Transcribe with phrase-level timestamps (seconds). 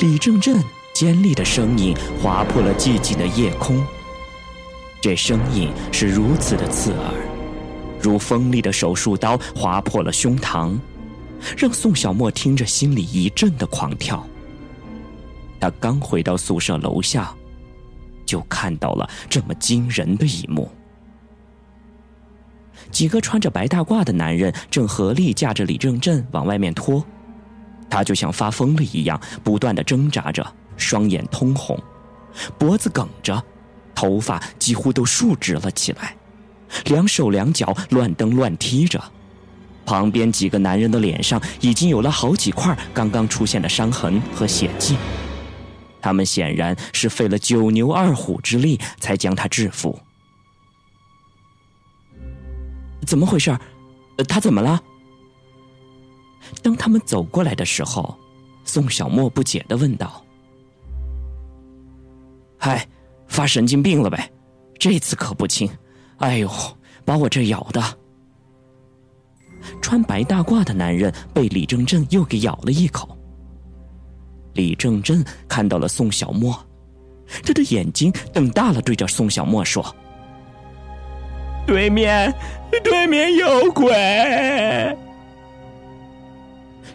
[0.00, 0.56] 李正振
[0.94, 3.78] 尖利的声音划破了寂静的夜空。
[4.98, 7.12] 这声音是如此的刺耳，
[8.00, 10.78] 如锋利的手术刀划破了胸膛，
[11.54, 14.26] 让宋小沫听着心里一阵的狂跳。
[15.60, 17.34] 他刚回到宿舍楼下，
[18.24, 20.70] 就看到了这么惊人的一幕：
[22.90, 27.04] 几个穿着白大褂的男人正合力架着李正振往外面拖，
[27.90, 31.78] 他就像发疯了一样，不断的挣扎着，双眼通红，
[32.56, 33.42] 脖子梗着。
[33.92, 36.16] 头发几乎都竖直了起来，
[36.86, 39.02] 两手两脚乱蹬乱踢着，
[39.84, 44.96] 旁边几个男人的脸上已经有了好几块刚刚出现的伤痕和血迹，
[46.00, 49.98] 他们显然是费了九牛二虎之力才将他制服。
[53.06, 53.54] 怎么回事？
[54.26, 54.80] 他怎么了？
[56.62, 58.16] 当他们走过来的时候，
[58.64, 60.24] 宋小沫不解的问道
[62.58, 62.86] ：“嗨。”
[63.30, 64.28] 发神经病了呗，
[64.76, 65.70] 这次可不轻，
[66.16, 66.50] 哎呦，
[67.04, 67.80] 把我这咬的。
[69.80, 73.16] 穿白大褂的男人被李正正又给咬了一口。
[74.54, 76.52] 李正正看到了宋小沫，
[77.44, 79.94] 他的眼睛瞪大了，对着宋小沫说
[81.68, 82.34] ：“对面，
[82.82, 83.86] 对面有鬼。”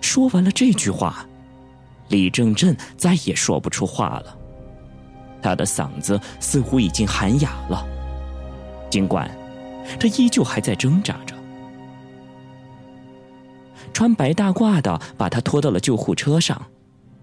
[0.01, 1.25] 说完了这句话，
[2.09, 4.37] 李正振再也说不出话了。
[5.41, 7.85] 他的嗓子似乎已经喊哑了，
[8.89, 9.29] 尽管
[9.99, 11.35] 他依旧还在挣扎着。
[13.93, 16.59] 穿白大褂的把他拖到了救护车上，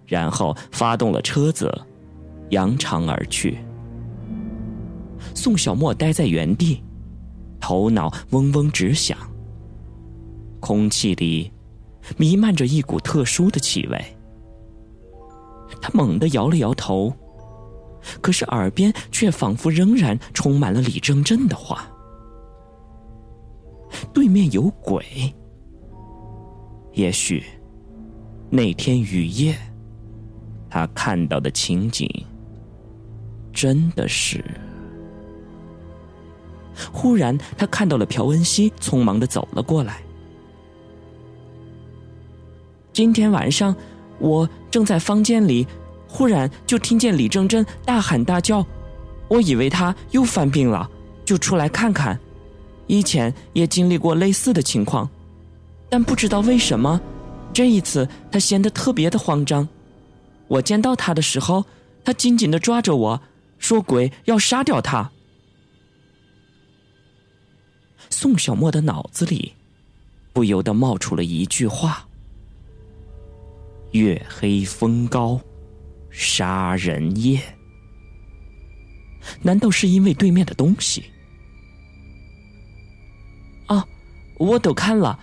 [0.06, 1.70] 然后发动了车子，
[2.50, 3.58] 扬长而去。
[5.34, 6.82] 宋小沫待在原地，
[7.60, 9.18] 头脑嗡嗡直响。
[10.60, 11.52] 空气里
[12.16, 14.04] 弥漫着一股特殊的气味，
[15.80, 17.12] 他猛地摇了摇头。
[18.20, 21.88] 可是耳边却仿佛仍然充满了李正振的话
[24.12, 25.04] ：“对面有鬼。
[26.94, 27.44] 也许
[28.50, 29.56] 那天雨夜，
[30.68, 32.10] 他看到的情景
[33.52, 34.44] 真的是……”
[36.92, 40.02] 忽然，他看到了朴恩熙，匆忙的走了过来。
[42.92, 43.74] 今天晚上，
[44.18, 45.66] 我正在房间里。
[46.14, 48.62] 忽然就听见李正真大喊大叫，
[49.28, 50.86] 我以为他又犯病了，
[51.24, 52.20] 就出来看看。
[52.86, 55.08] 以前也经历过类似的情况，
[55.88, 57.00] 但不知道为什么，
[57.50, 59.66] 这一次他显得特别的慌张。
[60.48, 61.64] 我见到他的时候，
[62.04, 63.22] 他紧紧的抓着我
[63.58, 65.10] 说：“鬼要杀掉他。”
[68.10, 69.54] 宋小沫的脑子里
[70.34, 72.06] 不由得冒出了一句话
[73.92, 75.40] ：“月黑风高。”
[76.14, 77.40] 杀人夜？
[79.40, 81.04] 难道是因为对面的东西？
[83.64, 83.86] 啊，
[84.36, 85.18] 我都看了，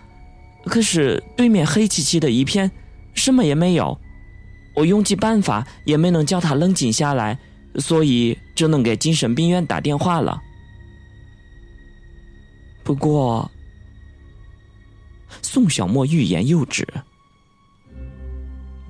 [0.65, 2.71] 可是对面黑漆漆的一片，
[3.13, 3.99] 什么也没有。
[4.73, 7.37] 我用尽办法也没能叫他冷静下来，
[7.75, 10.41] 所以只能给精神病院打电话了。
[12.83, 13.51] 不过，
[15.43, 16.87] 宋小沫欲言又止。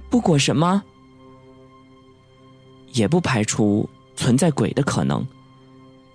[0.10, 0.84] 不过什么？
[2.94, 5.26] 也不排除存在鬼的可能，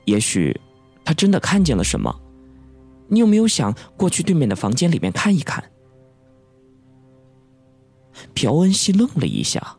[0.06, 0.58] 也许
[1.04, 2.14] 他真的看见了什么。
[3.06, 5.62] 你有没有想过去对面的房间里面看一看？
[8.32, 9.76] 朴恩熙愣了一下，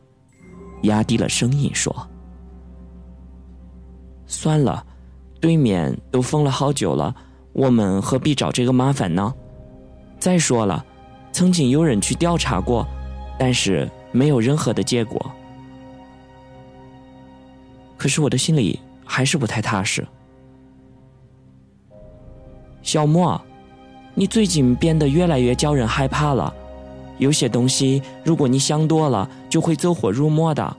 [0.82, 1.94] 压低了声音说
[4.26, 4.86] ：“算了，
[5.40, 7.14] 对面都封了好久了，
[7.52, 9.34] 我们何必找这个麻烦呢？
[10.18, 10.84] 再说了，
[11.32, 12.86] 曾经有人去调查过，
[13.38, 15.30] 但是没有任何的结果。”
[17.98, 20.06] 可是我的心里还是不太踏实。
[22.82, 23.40] 小莫，
[24.14, 26.54] 你最近变得越来越叫人害怕了。
[27.18, 30.76] 有些东西，如果你想多了，就会走火入魔的。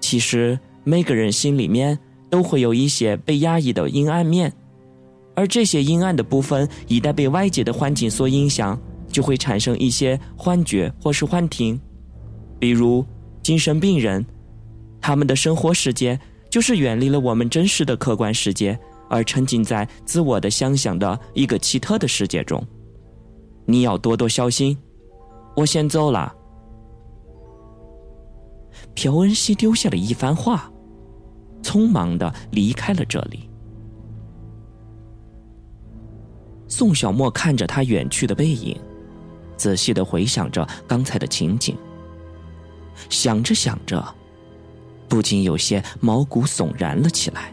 [0.00, 1.98] 其实每个人心里面
[2.30, 4.52] 都会有一些被压抑的阴暗面，
[5.34, 8.80] 而这些阴暗的部分，一旦被外界的环境所影响，
[9.12, 11.78] 就会产生一些幻觉或是幻听。
[12.58, 13.04] 比如
[13.42, 14.24] 精神病人，
[15.00, 16.18] 他们的生活世界。
[16.50, 18.78] 就是远离了我们真实的客观世界，
[19.10, 22.66] 而沉浸在自我的想象的一个奇特的世界中。
[23.66, 24.74] 你要多多小心。
[25.54, 26.34] 我先走了。
[28.94, 30.72] 朴恩熙丢下了一番话，
[31.62, 33.50] 匆忙的离开了这里。
[36.66, 38.74] 宋小沫看着他远去的背影，
[39.54, 41.76] 仔细的回想着刚才的情景。
[43.08, 44.14] 想着想着。
[45.08, 47.50] 不禁有些毛骨悚然了起来。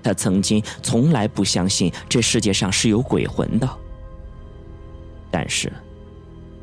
[0.00, 3.68] 他曾经从来不相信这世界上是有鬼魂的，
[5.30, 5.72] 但是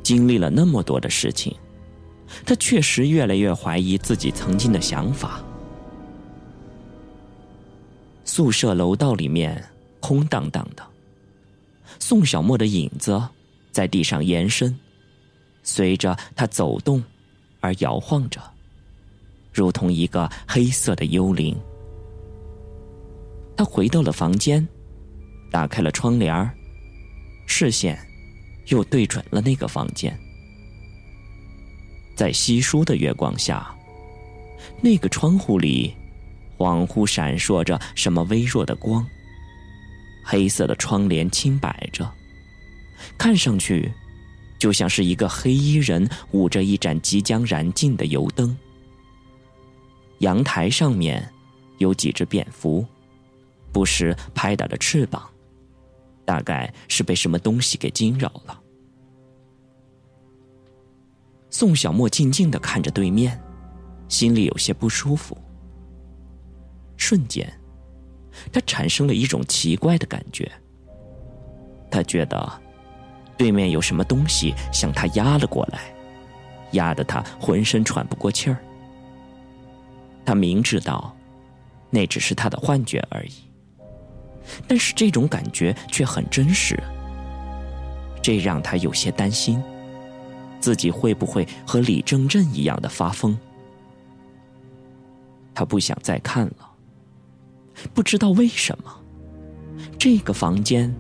[0.02, 1.54] 经历了那么多的事情，
[2.46, 5.44] 他确实越来越怀疑自己曾经的想法。
[8.24, 9.62] 宿舍楼道里面
[10.00, 10.84] 空荡荡的，
[12.00, 13.22] 宋小沫的影子
[13.72, 14.80] 在地上延伸，
[15.64, 17.04] 随着他走动
[17.62, 18.42] 而摇晃着，
[19.54, 21.58] 如同一个黑色的幽灵。
[23.56, 24.68] 他回到了房间，
[25.52, 26.52] 打开了窗帘
[27.48, 27.98] 视线
[28.68, 30.18] 又对准了那个房间。
[32.16, 33.74] 在稀疏的月光下，
[34.82, 35.94] 那个窗户里
[36.58, 39.06] 恍惚闪烁着什么微弱的光。
[40.24, 42.10] 黑色的窗帘轻摆着，
[43.18, 43.92] 看上去
[44.62, 48.56] 就像是一个黑衣人捂着一盏即将燃尽的油灯。
[50.20, 51.28] 阳台上面
[51.80, 52.86] 有几只蝙蝠。
[53.72, 55.28] 不时拍打着翅膀，
[56.26, 58.62] 大概是被什么东西给惊扰了。
[61.50, 63.42] 宋小沫静静的看着对面，
[64.10, 65.36] 心里有些不舒服。
[66.98, 67.52] 瞬间，
[68.52, 70.52] 他产生了一种奇怪的感觉。
[71.90, 72.62] 他觉得，
[73.42, 75.80] 对面有什么东西向他压了过来，
[76.74, 78.58] 压得他浑身喘不过气儿。
[80.24, 81.18] 他明知道，
[81.90, 83.32] 那只是他的幻觉而已。
[84.68, 86.80] 但是这种感觉却很真实，
[88.22, 89.60] 这让他有些担心，
[90.60, 93.36] 自己会不会和李正振一样的发疯？
[95.56, 96.72] 他不想再看了，
[97.92, 98.94] 不知道为什么，
[99.98, 100.94] 这个房间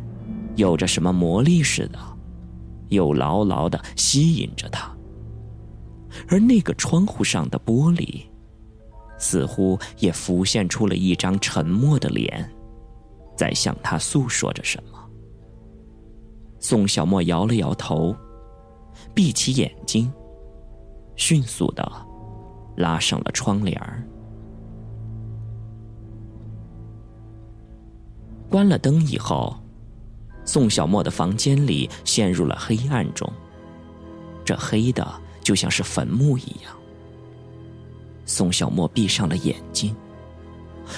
[0.56, 2.00] 有着什么魔力似的，
[2.92, 4.96] 又牢牢的吸引着他，
[6.30, 8.24] 而那个窗户上的玻璃，
[9.18, 12.50] 似乎也浮现出了一张沉默的脸。
[13.36, 15.00] 在向他诉说着什么。
[16.60, 18.16] 宋小沫摇了摇头，
[19.16, 20.12] 闭起眼睛，
[21.16, 21.92] 迅速的
[22.78, 24.04] 拉上了窗帘儿。
[28.48, 29.56] 关了灯以后，
[30.46, 33.32] 宋小沫的房间里陷入了黑暗中，
[34.44, 35.08] 这黑的
[35.42, 36.76] 就像是坟墓一样。
[38.26, 39.96] 宋小沫闭上了眼睛。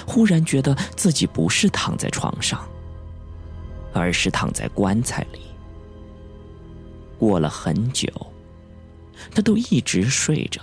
[0.06, 2.66] 忽然觉得自己不是躺在床上，
[3.92, 5.38] 而是躺在棺材里。
[7.16, 8.08] 过了很久，
[9.32, 10.60] 他都一直睡着。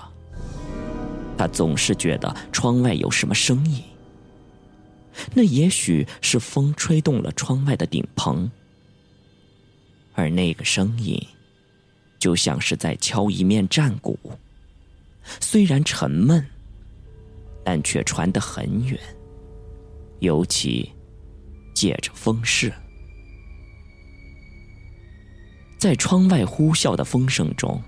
[1.38, 3.82] 他总是觉得窗外有什么声音，
[5.34, 8.52] 那也许是风吹动了窗外的顶棚，
[10.14, 11.20] 而那个声音，
[12.20, 14.18] 就像是在敲一面战鼓，
[15.40, 16.46] 虽然沉闷，
[17.64, 19.00] 但却传得很远。
[20.20, 20.92] 尤其
[21.74, 22.72] 借着风势，
[25.80, 27.82] 在窗外呼啸的风声中，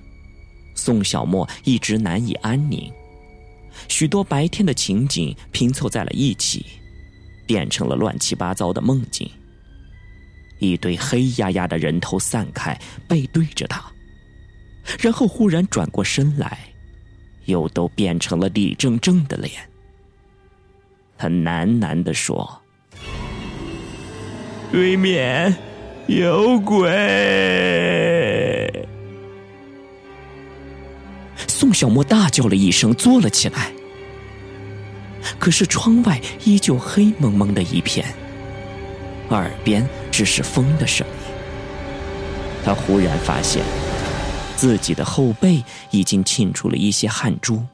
[0.73, 2.91] 宋小沫一直难以安宁。
[3.87, 6.65] 许多白天的情景拼凑在了一起，
[7.45, 9.29] 变成了乱七八糟的梦境。
[10.63, 13.83] 一堆黑压压的人头散开，背对着他，
[14.99, 16.57] 然后忽然转过身来，
[17.45, 19.51] 又都变成了李正正的脸。
[21.17, 22.61] 他喃喃的说
[24.71, 25.53] ：“对面
[26.07, 26.87] 有鬼。”
[31.47, 33.71] 宋小沫大叫了一声，坐了起来。
[35.39, 38.05] 可是窗外依旧黑蒙蒙的一片，
[39.29, 41.13] 耳边只是风的声音。
[42.63, 43.65] 他忽然发现，
[44.55, 47.65] 自己的后背已经沁出了一些汗珠。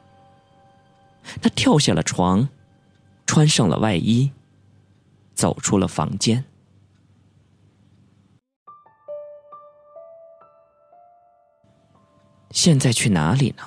[1.40, 2.48] 他跳下了床。
[3.26, 4.32] 穿上了外衣，
[5.34, 6.44] 走出了房间。
[12.50, 13.62] 现在去哪里呢？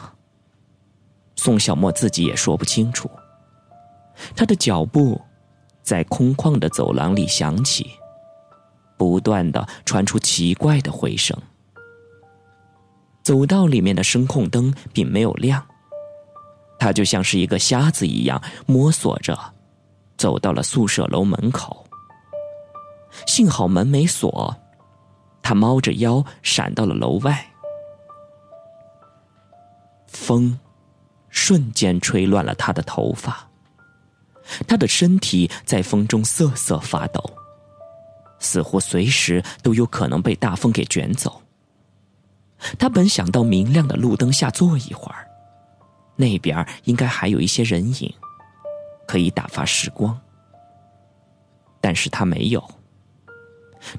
[1.38, 3.10] 宋小沫自己也说不清楚。
[4.36, 5.22] 他的脚步
[5.82, 7.90] 在空旷的走廊里响起，
[8.98, 11.38] 不断的传出奇怪的回声。
[13.24, 15.66] 走道里面的声控灯并没有亮。
[16.80, 19.38] 他就像是一个瞎子一样摸索着，
[20.18, 21.86] 走到了宿舍楼门口。
[23.26, 24.54] 幸好门没锁，
[25.42, 27.46] 他猫着腰闪到了楼外。
[30.08, 30.60] 风
[31.30, 33.50] 瞬间吹乱了他的头发，
[34.68, 37.24] 他的身体在风中瑟瑟发抖，
[38.44, 41.42] 似乎随时都有可能被大风给卷走。
[42.78, 45.28] 他本想到明亮的路灯下坐一会儿。
[46.16, 48.14] 那边应该还有一些人影，
[49.08, 50.20] 可以打发时光。
[51.82, 52.64] 但是他没有，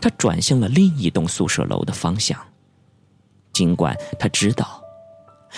[0.01, 2.39] 他转向了另一栋宿舍楼的方向。
[3.53, 4.83] 尽管他知道，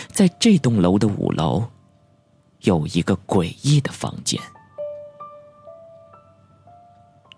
[0.09, 1.69] 在这栋楼的五楼
[2.61, 4.41] 有一个诡异的房间。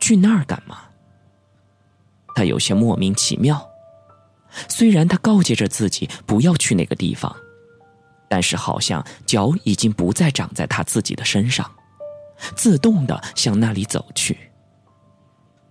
[0.01, 0.88] 去那儿干嘛？
[2.39, 3.69] 他有些莫名其妙。
[4.69, 7.35] 虽然他告诫着自己不要去那个地方，
[8.29, 11.69] 但是好像脚已经不再长在他自己的身上，
[12.55, 14.39] 自动的向那里走去。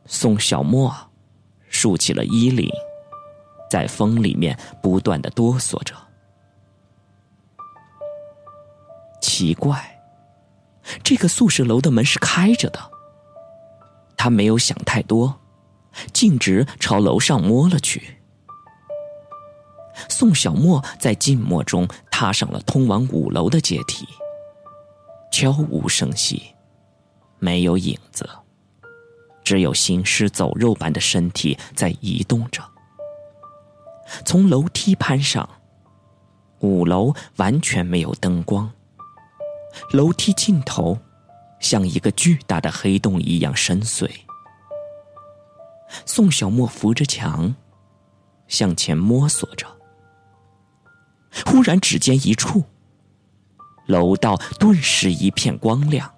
[0.05, 0.93] 宋小沫
[1.69, 2.69] 竖起了衣领，
[3.71, 5.95] 在风里面不断的哆嗦着。
[9.21, 10.01] 奇怪，
[11.01, 12.91] 这个宿舍楼的门是开着的。
[14.17, 15.39] 他没有想太多，
[16.13, 18.17] 径直朝楼上摸了去。
[20.09, 24.05] 宋小沫在静默中踏上了通往五楼的阶梯，
[25.31, 26.43] 悄无声息，
[27.39, 28.29] 没有影子，
[29.43, 32.63] 只有行尸走肉般的身体在移动着。
[34.23, 35.49] 从楼梯攀上，
[36.59, 38.71] 五楼完全没有灯光，
[39.93, 40.97] 楼梯尽头
[41.59, 44.07] 像一个巨大的黑洞一样深邃。
[46.05, 47.55] 宋小沫扶着墙
[48.47, 49.67] 向前摸索着。
[51.45, 52.63] 忽然，指尖一触，
[53.85, 56.11] 楼道顿时一片光亮，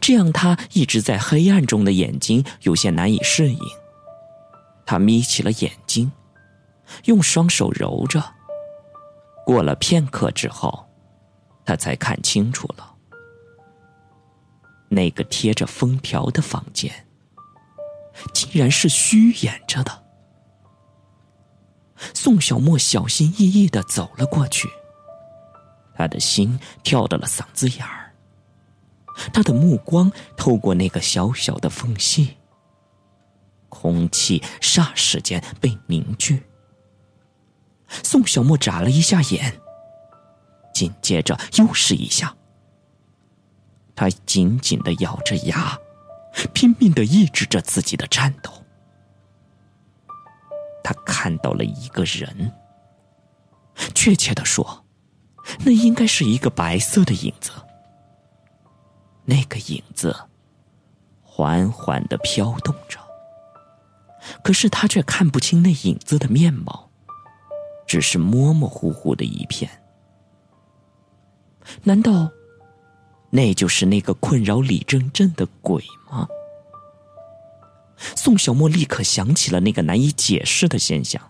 [0.00, 3.58] 这样他一直在黑暗中的眼睛有些难以适应。
[4.86, 6.12] 他眯起了眼睛，
[7.06, 8.22] 用双手揉着。
[9.44, 10.86] 过了片刻之后，
[11.64, 12.94] 他才看清楚了，
[14.88, 17.03] 那个贴着封条的房间，
[18.32, 20.04] 竟然是虚掩着的。
[22.12, 24.68] 宋小沫小心翼翼的走了过去，
[25.94, 28.12] 他的心跳到了嗓子眼儿。
[29.32, 32.36] 他的目光透过那个小小的缝隙，
[33.68, 36.42] 空气霎时间被凝聚。
[38.02, 39.60] 宋小沫眨了一下眼，
[40.74, 42.34] 紧接着又是一下。
[43.94, 45.78] 他紧紧的咬着牙，
[46.52, 48.50] 拼命的抑制着自己的颤抖。
[50.82, 52.52] 他看到了一个人，
[53.94, 54.84] 确切的说，
[55.64, 57.50] 那应该是一个白色的影子。
[59.24, 60.14] 那个影子
[61.22, 63.00] 缓缓的飘动着，
[64.42, 66.90] 可是他却看不清那影子的面貌，
[67.86, 69.70] 只是模模糊糊的一片。
[71.82, 72.30] 难道
[73.34, 76.28] 那就是那个困扰李正正的鬼吗？
[78.14, 81.20] 宋小沫立刻想起了那个难以解释的现象。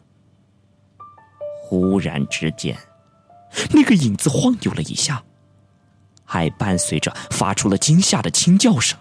[1.63, 2.77] 忽然之间，
[3.71, 5.25] 那个影子晃悠了一下，
[6.27, 8.99] 还伴随着发出了惊吓的轻叫声。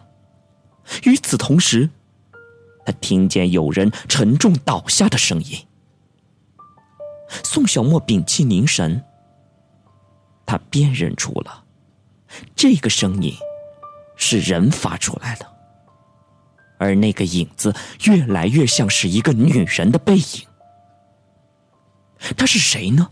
[1.03, 1.89] 与此同时，
[2.85, 5.59] 他听见有人沉重倒下的声音。
[7.43, 9.03] 宋小沫屏气凝神，
[10.45, 11.65] 他辨认出了
[12.55, 13.33] 这个声音
[14.15, 15.45] 是人发出来的。
[16.77, 17.73] 而那个影子
[18.03, 20.47] 越来越像是一个女人的背影。
[22.35, 23.09] 她是谁呢？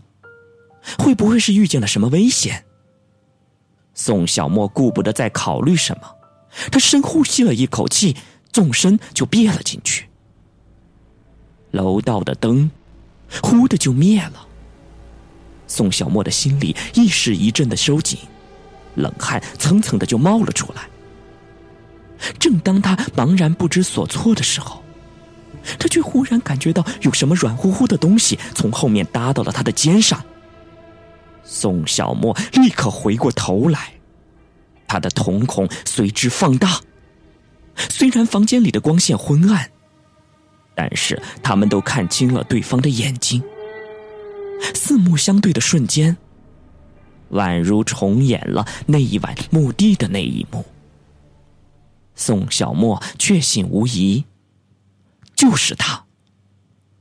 [0.98, 2.64] 会不会是遇见了什么危险？
[3.94, 6.02] 宋小沫顾不得再考虑什么，
[6.70, 8.16] 他深呼吸了一口气，
[8.50, 10.08] 纵身就憋了进去。
[11.70, 12.70] 楼道的灯
[13.42, 14.46] 忽的就灭了。
[15.66, 18.18] 宋小沫的心里一时一阵的收紧，
[18.94, 20.88] 冷汗蹭蹭的就冒了出来。
[22.38, 24.82] 正当他茫然不知所措的时候，
[25.78, 30.22] 他却忽然感觉到有什么软乎乎的东西从后面搭到了他的肩上。
[31.44, 33.94] 宋小沫立刻回过头来，
[34.86, 36.80] 他的瞳孔随之放大。
[37.90, 39.70] 虽然房间里的光线昏暗，
[40.74, 43.42] 但是他们都看清了对方的眼睛。
[44.74, 46.16] 四目相对的瞬间，
[47.32, 50.64] 宛如重演了那一晚墓地的那一幕。
[52.14, 54.24] 宋小沫确信无疑，
[55.34, 56.04] 就是他，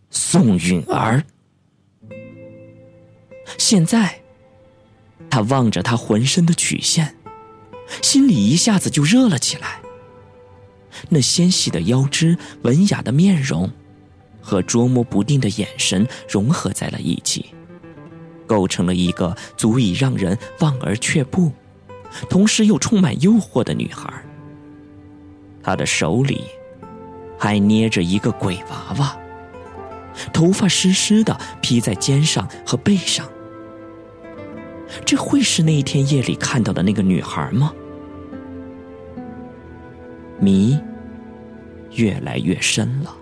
[0.09, 1.23] 宋允儿。
[3.57, 4.21] 现在，
[5.29, 7.15] 他望着他浑身的曲线，
[8.01, 9.81] 心里一下子就热了起来。
[11.09, 13.69] 那纤细的腰肢、文雅的面容，
[14.41, 17.53] 和捉摸不定的眼神融合在了一起，
[18.51, 21.53] 构成了一个足以让人望而却步，
[22.29, 24.11] 同时又充满诱惑的女孩。
[25.63, 26.43] 她的手里
[27.39, 29.17] 还捏着一个鬼娃娃，
[30.33, 33.25] 头发湿湿的披在肩上和背上。
[35.05, 37.73] 这会是那一天夜里看到的那个女孩吗？
[40.41, 40.77] 谜
[41.91, 43.15] 越来越深了。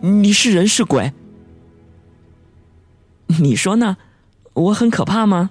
[0.00, 1.12] 你是人是鬼？
[3.40, 3.96] 你说呢？
[4.54, 5.50] 我很可怕吗？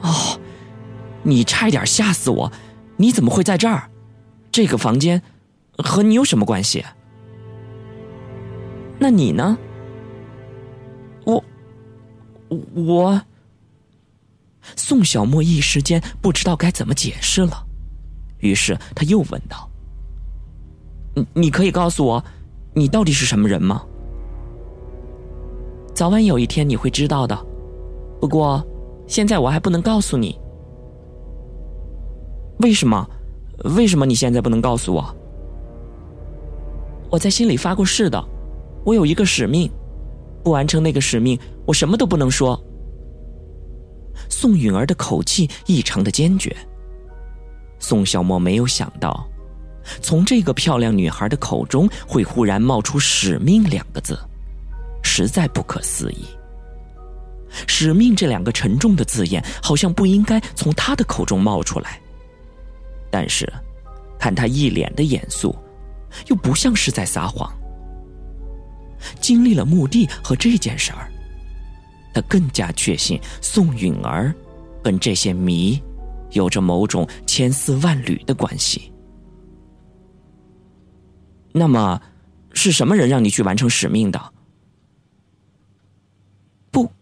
[0.00, 0.40] 哦，
[1.22, 2.52] 你差一点吓死我！
[2.96, 3.90] 你怎么会在这儿？
[4.50, 5.22] 这个房间
[5.76, 6.84] 和你有什么关系？
[8.98, 9.56] 那你呢？
[11.24, 11.44] 我，
[12.74, 13.22] 我。
[14.76, 17.64] 宋小沫一时间不知道该怎么解释了，
[18.40, 19.70] 于是他又问道
[21.14, 22.22] ：“你你可以告诉我，
[22.78, 23.82] 你到底是什么人吗？”
[25.94, 27.36] 早晚有一天你会知道的，
[28.20, 28.64] 不过
[29.06, 30.38] 现在我还不能告诉你。
[32.60, 33.08] 为什么？
[33.76, 35.04] 为什么你现在不能告诉我？
[37.10, 38.22] 我在心里发过誓的，
[38.84, 39.68] 我有一个使命，
[40.44, 42.60] 不完成那个使命，我什么都不能说。
[44.28, 46.54] 宋允儿的口气异常的坚决。
[47.80, 49.26] 宋小沫没有想到，
[50.00, 54.18] 从这个漂亮女孩的口中会忽然冒出“使命”两个字，
[55.02, 56.24] 实在不可思议。
[57.66, 62.00] 使命这两个沉重的字眼，好像不应该从她的口中冒出来。
[63.10, 63.50] 但是，
[64.18, 65.56] 看她一脸的严肃，
[66.26, 67.50] 又不像是在撒谎。
[69.20, 71.10] 经历了墓地和这件事儿。
[72.14, 74.34] 他更加确信宋允儿
[74.82, 75.80] 跟这些谜
[76.30, 78.92] 有着某种千丝万缕的关系。
[81.58, 82.00] 那么，
[82.52, 84.32] 是什么人让你去完成使命的？
[86.70, 86.92] 不，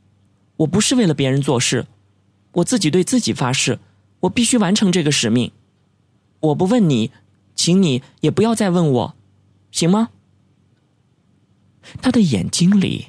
[0.56, 1.86] 我不是为了别人做事，
[2.52, 3.78] 我自己对自己发誓，
[4.20, 5.52] 我必须完成这个使命。
[6.40, 7.12] 我不问你，
[7.54, 9.16] 请你也不要再问我，
[9.70, 10.10] 行吗？
[12.02, 13.08] 他的眼睛里。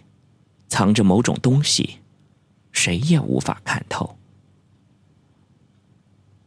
[0.69, 1.99] 藏着某种东西，
[2.73, 4.17] 谁也无法看透。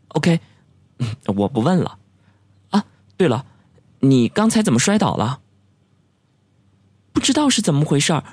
[0.08, 0.38] OK，
[1.24, 1.98] 我不问了。
[2.68, 2.84] 啊，
[3.16, 3.46] 对了，
[4.00, 5.40] 你刚才怎么摔倒了？
[7.12, 8.24] 不知道是怎么回事儿，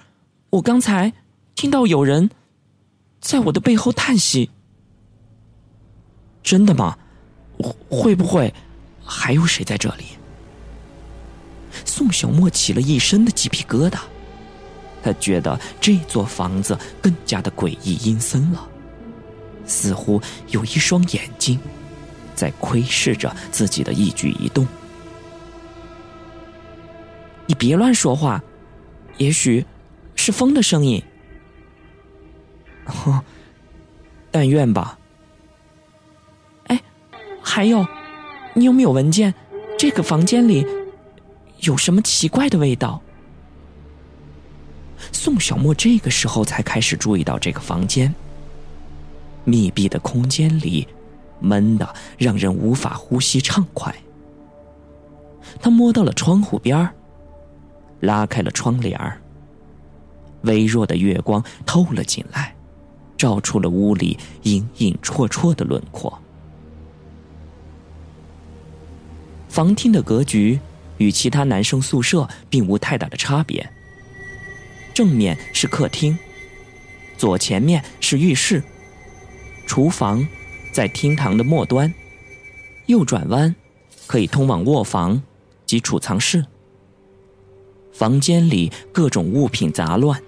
[0.51, 1.11] 我刚才
[1.55, 2.29] 听到有人
[3.19, 4.49] 在我的背后叹息。
[6.41, 6.97] 真的吗？
[7.89, 8.53] 会不会
[9.03, 10.05] 还有谁在这里？
[11.83, 13.99] 宋小沫起了一身的鸡皮疙瘩。
[15.03, 18.67] 他觉得这座房子更加的诡异阴森了，
[19.65, 21.59] 似乎有一双眼睛
[22.35, 24.65] 在窥视着自己的一举一动。
[27.47, 28.43] 你别乱说话，
[29.17, 29.65] 也许
[30.15, 31.01] 是风的声音。
[32.85, 33.23] 哦，
[34.29, 34.99] 但愿吧。
[36.67, 36.81] 哎，
[37.41, 37.85] 还有，
[38.53, 39.33] 你有没有闻见
[39.77, 40.65] 这个房间里
[41.61, 43.01] 有什么奇怪的味道？
[45.11, 48.13] 宋小沫这个时候才开始注意到这个房间。
[49.43, 50.85] 密闭的空间里，
[51.39, 53.95] 闷的让人无法呼吸畅快。
[55.61, 56.93] 他摸到了窗户边儿，
[57.99, 59.21] 拉开了窗帘儿。
[60.43, 62.55] 微弱的月光透了进来，
[63.17, 66.21] 照出了屋里隐隐绰绰的轮廓。
[69.49, 70.59] 房厅的格局
[70.97, 73.67] 与其他男生宿舍并无太大的差别。
[74.93, 76.17] 正面是客厅，
[77.17, 78.61] 左前面是浴室，
[79.65, 80.25] 厨房
[80.71, 81.91] 在厅堂的末端，
[82.85, 83.55] 右转弯
[84.05, 85.21] 可以通往卧房
[85.65, 86.45] 及储藏室。
[87.97, 90.21] 房间里各种物品杂乱，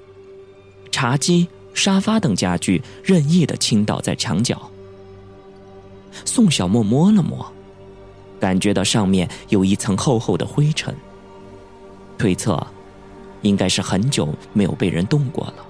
[0.90, 4.72] 茶几、沙发等家具任意的倾倒在墙角。
[6.26, 7.46] 宋小沫摸了摸，
[8.40, 10.96] 感觉到上面有一层厚厚的灰尘，
[12.18, 12.66] 推测。
[13.44, 15.66] 应该是很久没有被人动过了。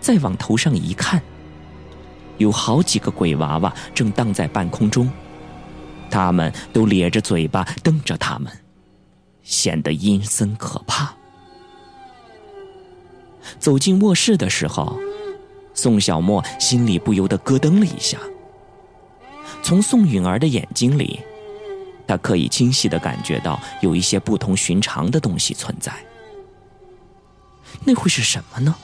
[0.00, 1.20] 再往头上一看，
[2.36, 5.10] 有好几个鬼娃娃正荡在半空中，
[6.10, 8.52] 他们都咧着嘴巴瞪着他们，
[9.42, 11.14] 显得阴森可怕。
[13.58, 14.98] 走进卧室的时候，
[15.74, 18.18] 宋小沫心里不由得咯噔了一下。
[19.62, 21.20] 从宋允儿的眼睛里。
[22.06, 25.94] 他可以清晰的感觉到有一些不同寻常的东西存在，
[27.84, 28.74] 那会是什么呢？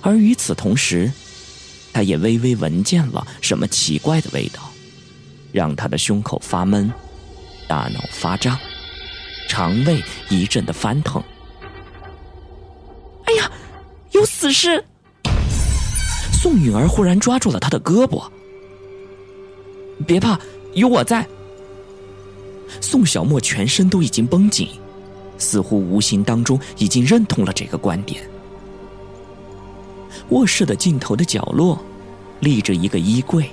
[0.00, 1.12] 而与此同时，
[1.92, 4.62] 他也微微闻见了什么奇怪的味道，
[5.52, 6.90] 让他的胸口发闷，
[7.68, 8.58] 大脑发胀，
[9.50, 11.20] 肠胃一阵的翻腾。
[13.24, 13.50] 哎呀，
[14.12, 14.84] 有死尸！
[16.32, 18.30] 宋允儿忽然抓住了他的胳膊，
[20.06, 20.38] 别怕，
[20.74, 21.26] 有我在。
[22.80, 24.68] 宋小沫全身都已经绷紧，
[25.36, 28.22] 似乎无形当中已经认同了这个观点。
[30.28, 31.76] 卧室的尽头的角落，
[32.38, 33.50] 立着一个衣柜。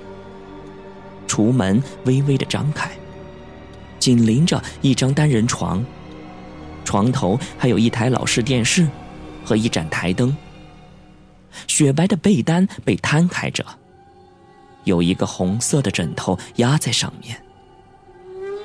[1.28, 2.96] 橱门微微的张开，
[4.08, 5.86] 紧邻着一张单人床，
[6.86, 8.88] 床头还有一台老式电视
[9.44, 10.34] 和一盏台灯。
[11.68, 13.66] 雪白的被单被摊开着，
[14.86, 17.38] 有一个红色的枕头压在上面。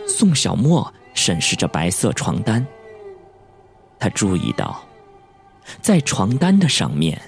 [0.07, 2.65] 宋小沫审视着白色床单，
[3.99, 4.81] 他注意到，
[5.81, 7.21] 在床单的上面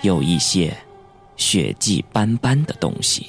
[0.00, 0.76] 有一些
[1.36, 3.28] 血迹斑斑的东西。